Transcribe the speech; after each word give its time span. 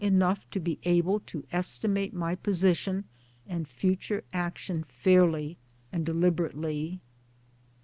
enough 0.03 0.49
to 0.49 0.59
be 0.59 0.79
able 0.83 1.19
to 1.19 1.45
estimate 1.51 2.11
my 2.11 2.33
position 2.33 3.03
and 3.45 3.67
future 3.67 4.23
action 4.33 4.83
fairly 4.85 5.55
and 5.93 6.03
deliberately. 6.07 6.99